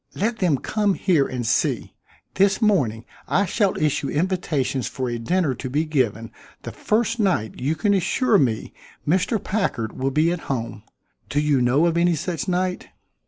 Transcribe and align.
Let 0.15 0.39
them 0.39 0.57
come 0.57 0.95
here 0.95 1.27
and 1.27 1.45
see. 1.45 1.93
This 2.33 2.59
morning 2.59 3.05
I 3.27 3.45
shall 3.45 3.77
issue 3.77 4.09
invitations 4.09 4.87
for 4.87 5.07
a 5.11 5.19
dinner 5.19 5.53
to 5.53 5.69
be 5.69 5.85
given 5.85 6.31
the 6.63 6.71
first 6.71 7.19
night 7.19 7.59
you 7.61 7.75
can 7.75 7.93
assure 7.93 8.39
me 8.39 8.73
Mr. 9.07 9.37
Packard 9.37 9.95
will 9.95 10.09
be 10.09 10.31
at 10.31 10.39
home. 10.49 10.81
Do 11.29 11.39
you 11.39 11.61
know 11.61 11.85
of 11.85 11.97
any 11.97 12.15
such 12.15 12.47
night?" 12.47 12.87